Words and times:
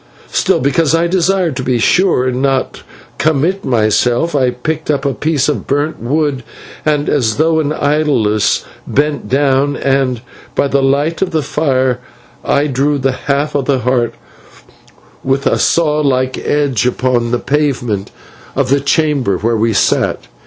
Still, 0.31 0.59
because 0.59 0.95
I 0.95 1.05
desired 1.05 1.55
to 1.57 1.63
be 1.63 1.77
sure, 1.77 2.25
and 2.27 2.41
not 2.41 2.81
commit 3.19 3.63
myself, 3.63 4.35
I 4.35 4.49
picked 4.49 4.89
up 4.89 5.05
a 5.05 5.13
piece 5.13 5.47
of 5.47 5.67
burnt 5.67 5.99
wood, 6.01 6.43
and, 6.83 7.07
as 7.07 7.37
though 7.37 7.59
in 7.59 7.71
idleness, 7.71 8.65
bent 8.87 9.29
down, 9.29 9.75
and, 9.75 10.23
by 10.55 10.67
the 10.69 10.81
light 10.81 11.21
of 11.21 11.29
the 11.29 11.43
fire, 11.43 11.99
I 12.43 12.65
drew 12.65 12.97
the 12.97 13.11
half 13.11 13.53
of 13.53 13.69
a 13.69 13.77
heart 13.81 14.15
with 15.23 15.45
a 15.45 15.59
saw 15.59 15.99
like 15.99 16.35
edge 16.39 16.87
upon 16.87 17.29
the 17.29 17.37
pavement 17.37 18.09
of 18.55 18.69
the 18.69 18.79
chamber 18.79 19.37
where 19.37 19.55
we 19.55 19.71
sat. 19.71 20.21